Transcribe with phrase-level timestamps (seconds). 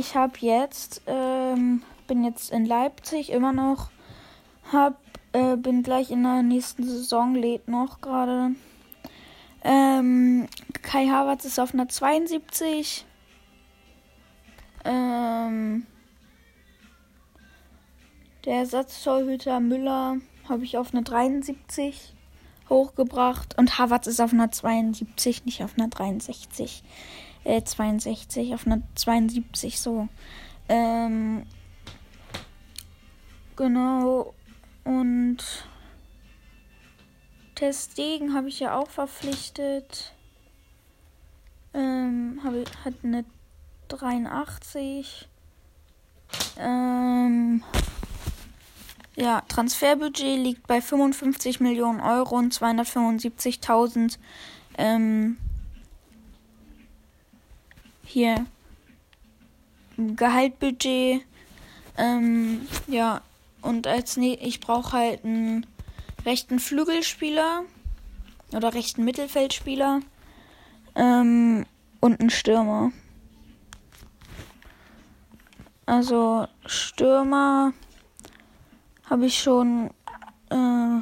[0.00, 3.90] ich habe jetzt, ähm, bin jetzt in Leipzig immer noch,
[4.72, 4.98] hab,
[5.32, 8.52] äh, bin gleich in der nächsten Saison, lädt noch gerade.
[9.62, 10.48] Ähm,
[10.80, 13.04] Kai Havertz ist auf einer 72.
[14.86, 15.86] Ähm,
[18.46, 20.16] der Ersatztorhüter Müller
[20.48, 22.14] habe ich auf eine 73
[22.70, 26.82] hochgebracht und Havertz ist auf einer 72, nicht auf einer 63.
[27.44, 30.08] Äh, 62, auf einer 72 so.
[30.68, 31.44] Ähm,
[33.56, 34.34] genau.
[34.84, 35.38] Und
[37.54, 40.14] Testegen habe ich ja auch verpflichtet.
[41.74, 43.24] Ähm, habe hat eine
[43.88, 45.28] 83.
[46.58, 47.62] Ähm,
[49.16, 54.18] ja, Transferbudget liegt bei 55 Millionen Euro und 275.000.
[54.78, 55.36] Ähm,
[58.10, 58.46] hier
[59.96, 61.22] Gehaltbudget.
[61.96, 63.20] Ähm, ja,
[63.62, 65.66] und als ne ich brauche halt einen
[66.24, 67.62] rechten Flügelspieler
[68.52, 70.00] oder rechten Mittelfeldspieler
[70.96, 71.66] ähm,
[72.00, 72.92] und einen Stürmer.
[75.86, 77.72] Also Stürmer
[79.08, 79.90] habe ich schon,
[80.50, 81.00] äh,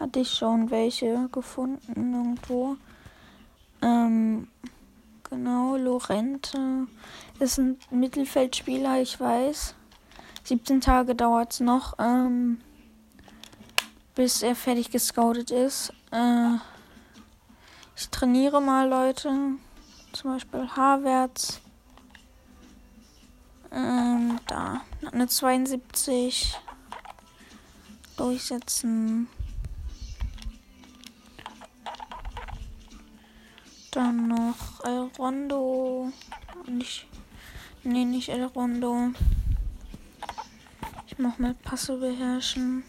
[0.00, 2.76] hatte ich schon welche gefunden irgendwo.
[3.82, 4.48] Ähm,
[5.32, 6.86] genau, Lorente
[7.38, 9.74] ist ein Mittelfeldspieler, ich weiß.
[10.44, 12.60] 17 Tage dauert es noch, ähm,
[14.14, 15.94] bis er fertig gescoutet ist.
[16.10, 16.56] Äh,
[17.96, 19.30] ich trainiere mal Leute,
[20.12, 21.62] zum Beispiel Havertz.
[23.70, 26.58] Ähm, da, eine 72
[28.18, 29.28] durchsetzen.
[33.92, 36.10] Dann noch El Rondo.
[36.66, 37.06] Nicht.
[37.84, 39.10] Nee, nicht El Rondo.
[41.06, 42.84] Ich mach mal Passe beherrschen.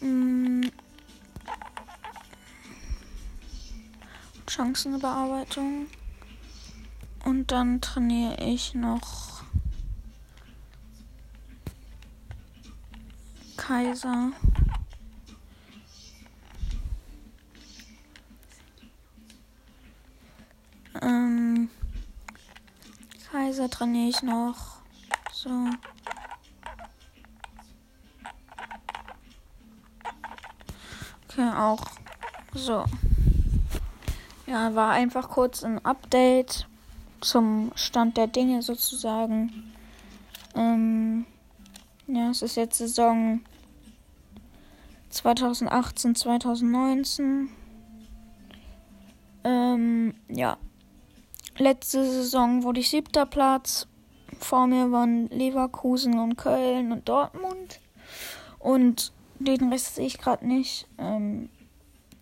[0.00, 0.68] Hm.
[4.48, 5.86] Chancenbearbeitung.
[7.24, 9.44] Und dann trainiere ich noch
[13.56, 14.32] Kaiser.
[21.00, 21.70] Ähm,
[23.52, 24.78] Kaiser trainiere ich noch.
[25.30, 25.50] So.
[31.28, 31.84] Okay, auch.
[32.54, 32.86] So.
[34.46, 36.66] Ja, war einfach kurz ein Update
[37.20, 39.74] zum Stand der Dinge sozusagen.
[40.54, 41.26] Ähm,
[42.06, 43.40] ja, es ist jetzt Saison
[45.10, 47.50] 2018, 2019.
[49.44, 50.56] Ähm, ja.
[51.58, 53.86] Letzte Saison wurde ich siebter Platz.
[54.38, 57.80] Vor mir waren Leverkusen und Köln und Dortmund.
[58.58, 60.88] Und den Rest sehe ich gerade nicht.
[60.98, 61.50] Ähm,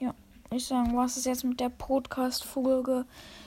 [0.00, 0.14] ja,
[0.50, 3.06] ich sagen, was ist jetzt mit der Podcast-Folge?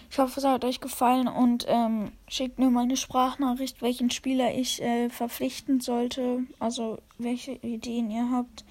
[0.10, 4.54] Ich hoffe, es hat euch gefallen und ähm, schickt mir mal eine Sprachnachricht, welchen Spieler
[4.54, 6.46] ich äh, verpflichten sollte.
[6.60, 8.64] Also welche Ideen ihr habt.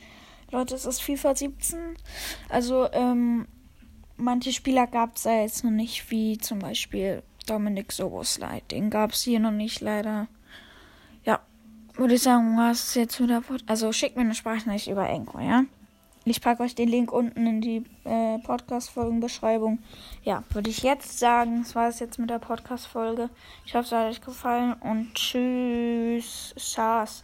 [0.51, 1.97] Leute, es ist FIFA 17.
[2.49, 3.47] Also, ähm,
[4.25, 8.71] manche Spieler gab es ja jetzt noch nicht, wie zum Beispiel Dominik Sobosleit.
[8.71, 10.27] Den gab es hier noch nicht, leider.
[11.25, 11.41] Ja,
[11.95, 13.43] würde ich sagen, was ist jetzt wieder.
[13.67, 15.65] Also, schickt mir eine Sprachnachricht über Enko, ja?
[16.27, 19.79] Ich packe euch den Link unten in die äh, Podcast-Folgenbeschreibung.
[20.23, 23.29] Ja, würde ich jetzt sagen, das war es jetzt mit der Podcast-Folge.
[23.67, 26.55] Ich hoffe, es hat euch gefallen und tschüss.
[26.57, 27.23] Schaß.